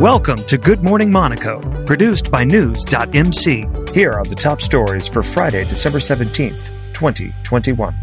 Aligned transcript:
Welcome 0.00 0.44
to 0.44 0.58
Good 0.58 0.82
Morning 0.82 1.10
Monaco, 1.10 1.58
produced 1.86 2.30
by 2.30 2.44
News.mc. 2.44 3.66
Here 3.94 4.12
are 4.12 4.26
the 4.26 4.34
top 4.34 4.60
stories 4.60 5.08
for 5.08 5.22
Friday, 5.22 5.64
December 5.64 6.00
17th, 6.00 6.66
2021. 6.92 7.98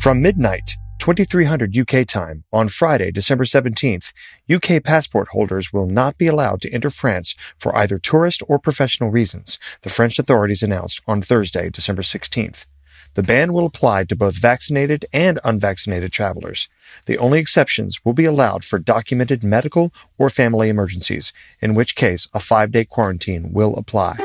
From 0.00 0.22
midnight, 0.22 0.76
2300 1.00 1.76
UK 1.76 2.06
time, 2.06 2.44
on 2.52 2.68
Friday, 2.68 3.10
December 3.10 3.42
17th, 3.42 4.12
UK 4.48 4.84
passport 4.84 5.26
holders 5.32 5.72
will 5.72 5.86
not 5.88 6.16
be 6.16 6.28
allowed 6.28 6.60
to 6.60 6.72
enter 6.72 6.90
France 6.90 7.34
for 7.58 7.76
either 7.76 7.98
tourist 7.98 8.40
or 8.46 8.60
professional 8.60 9.10
reasons, 9.10 9.58
the 9.80 9.90
French 9.90 10.16
authorities 10.20 10.62
announced 10.62 11.02
on 11.08 11.20
Thursday, 11.20 11.70
December 11.70 12.02
16th. 12.02 12.66
The 13.14 13.22
ban 13.22 13.52
will 13.52 13.66
apply 13.66 14.04
to 14.04 14.16
both 14.16 14.40
vaccinated 14.40 15.04
and 15.12 15.38
unvaccinated 15.44 16.12
travelers. 16.12 16.68
The 17.04 17.18
only 17.18 17.38
exceptions 17.38 18.04
will 18.04 18.14
be 18.14 18.24
allowed 18.24 18.64
for 18.64 18.78
documented 18.78 19.44
medical 19.44 19.92
or 20.16 20.30
family 20.30 20.70
emergencies, 20.70 21.32
in 21.60 21.74
which 21.74 21.94
case 21.94 22.26
a 22.32 22.40
five 22.40 22.72
day 22.72 22.84
quarantine 22.84 23.52
will 23.52 23.74
apply. 23.76 24.16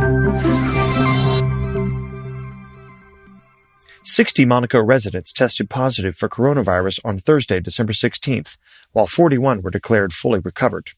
60 4.04 4.46
Monaco 4.46 4.82
residents 4.82 5.34
tested 5.34 5.70
positive 5.70 6.16
for 6.16 6.30
coronavirus 6.30 7.02
on 7.04 7.18
Thursday, 7.18 7.60
December 7.60 7.92
16th, 7.92 8.58
while 8.94 9.06
41 9.06 9.62
were 9.62 9.70
declared 9.70 10.14
fully 10.14 10.40
recovered. 10.40 10.92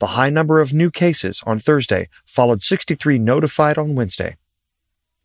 The 0.00 0.18
high 0.18 0.28
number 0.28 0.60
of 0.60 0.74
new 0.74 0.90
cases 0.90 1.40
on 1.46 1.60
Thursday 1.60 2.08
followed 2.26 2.62
63 2.62 3.20
notified 3.20 3.78
on 3.78 3.94
Wednesday 3.94 4.36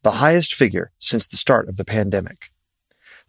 the 0.04 0.12
highest 0.12 0.54
figure 0.54 0.92
since 1.00 1.28
the 1.28 1.38
start 1.38 1.68
of 1.68 1.78
the 1.78 1.86
pandemic. 1.86 2.52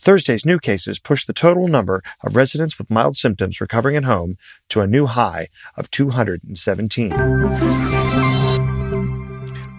Thursday's 0.01 0.47
new 0.47 0.59
cases 0.59 0.99
pushed 0.99 1.27
the 1.27 1.33
total 1.33 1.67
number 1.67 2.03
of 2.23 2.37
residents 2.37 2.79
with 2.79 2.91
mild 2.91 3.17
symptoms 3.17 3.61
recovering 3.61 3.97
at 3.97 4.05
home 4.05 4.37
to 4.69 4.81
a 4.81 4.87
new 4.87 5.07
high 5.07 5.49
of 5.77 5.91
217. 5.91 7.11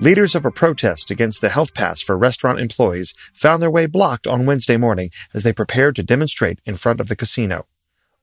Leaders 0.01 0.33
of 0.33 0.45
a 0.45 0.51
protest 0.51 1.11
against 1.11 1.41
the 1.41 1.49
health 1.49 1.73
pass 1.73 2.01
for 2.01 2.17
restaurant 2.17 2.59
employees 2.59 3.13
found 3.33 3.61
their 3.61 3.71
way 3.71 3.85
blocked 3.85 4.27
on 4.27 4.45
Wednesday 4.45 4.77
morning 4.77 5.09
as 5.33 5.43
they 5.43 5.51
prepared 5.51 5.95
to 5.95 6.03
demonstrate 6.03 6.59
in 6.65 6.75
front 6.75 7.01
of 7.01 7.09
the 7.09 7.15
casino. 7.15 7.65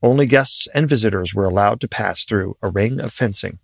Only 0.03 0.27
guests 0.27 0.69
and 0.75 0.89
visitors 0.89 1.35
were 1.35 1.45
allowed 1.45 1.81
to 1.81 1.89
pass 1.89 2.25
through 2.25 2.57
a 2.63 2.71
ring 2.71 3.01
of 3.01 3.13
fencing. 3.13 3.59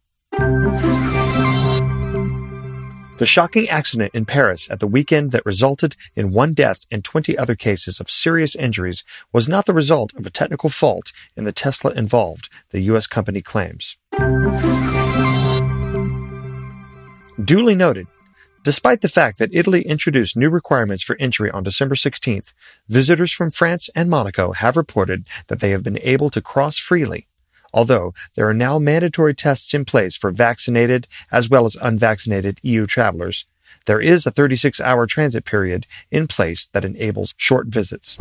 The 3.23 3.27
shocking 3.27 3.69
accident 3.69 4.11
in 4.15 4.25
Paris 4.25 4.69
at 4.69 4.81
the 4.81 4.87
weekend 4.89 5.31
that 5.31 5.47
resulted 5.47 5.95
in 6.17 6.33
one 6.33 6.55
death 6.55 6.87
and 6.91 7.05
20 7.05 7.39
other 7.39 7.55
cases 7.55 8.01
of 8.01 8.11
serious 8.11 8.57
injuries 8.57 9.05
was 9.33 9.49
not 9.49 9.65
the 9.65 9.73
result 9.73 10.13
of 10.17 10.27
a 10.27 10.31
technical 10.31 10.69
fault 10.69 11.13
in 11.37 11.45
the 11.45 11.53
Tesla 11.53 11.93
involved, 11.93 12.49
the 12.71 12.81
U.S. 12.81 13.07
company 13.07 13.41
claims. 13.41 13.97
Duly 17.45 17.77
noted, 17.77 18.09
Despite 18.65 19.03
the 19.03 19.09
fact 19.09 19.39
that 19.39 19.55
Italy 19.55 19.83
introduced 19.83 20.37
new 20.37 20.51
requirements 20.51 21.05
for 21.05 21.17
entry 21.21 21.51
on 21.51 21.63
December 21.63 21.95
16th, 21.95 22.55
visitors 22.89 23.33
from 23.33 23.53
France 23.53 23.89
and 23.95 24.11
Monaco 24.11 24.51
have 24.51 24.77
reported 24.77 25.29
that 25.47 25.61
they 25.61 25.71
have 25.71 25.85
been 25.85 25.99
able 26.03 26.31
to 26.31 26.41
cross 26.41 26.77
freely 26.77 27.29
although 27.73 28.15
there 28.35 28.49
are 28.49 28.55
now 28.55 28.79
mandatory 28.79 29.35
tests 29.35 29.75
in 29.75 29.85
place 29.85 30.17
for 30.17 30.31
vaccinated 30.31 31.07
as 31.31 31.49
well 31.49 31.65
as 31.65 31.77
unvaccinated 31.81 32.61
EU 32.63 32.87
travelers. 32.87 33.47
There 33.87 34.01
is 34.01 34.27
a 34.27 34.31
36 34.31 34.81
hour 34.81 35.07
transit 35.07 35.45
period 35.45 35.87
in 36.11 36.27
place 36.29 36.69
that 36.73 36.85
enables 36.85 37.35
short 37.37 37.67
visits. 37.67 38.17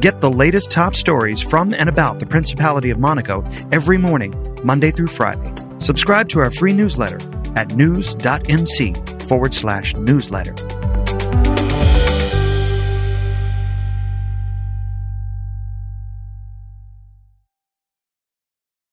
Get 0.00 0.20
the 0.20 0.30
latest 0.30 0.70
top 0.70 0.94
stories 0.94 1.40
from 1.40 1.72
and 1.72 1.88
about 1.88 2.18
the 2.18 2.26
Principality 2.26 2.90
of 2.90 2.98
Monaco 2.98 3.42
every 3.72 3.96
morning, 3.96 4.34
Monday 4.62 4.90
through 4.90 5.06
Friday. 5.06 5.54
Subscribe 5.78 6.28
to 6.28 6.40
our 6.40 6.50
free 6.50 6.72
newsletter 6.72 7.18
at 7.56 7.74
news.mc 7.74 8.94
forward 9.26 9.54
slash 9.54 9.94
newsletter. 9.96 10.54